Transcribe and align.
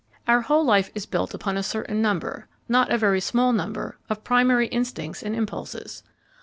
Our 0.27 0.41
whole 0.41 0.65
life 0.65 0.89
is 0.95 1.05
built 1.05 1.35
about 1.35 1.57
a 1.57 1.61
certain 1.61 2.01
number 2.01 2.47
not 2.67 2.91
a 2.91 2.97
very 2.97 3.21
small 3.21 3.53
number 3.53 3.99
of 4.09 4.23
primary 4.23 4.65
instincts 4.69 5.21
and 5.21 5.35
impulses. 5.35 6.01